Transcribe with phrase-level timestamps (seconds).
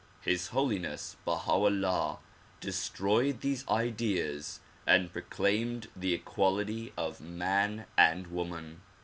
[0.21, 2.17] His Holiness Baha 'Ullah
[2.59, 8.81] destroyed these ideas and proclaimed the equality of man and woman.